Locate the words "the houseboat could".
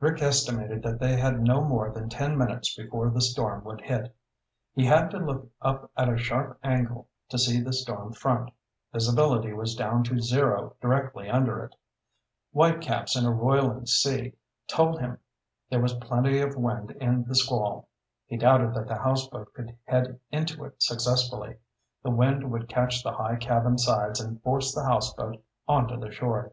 18.88-19.74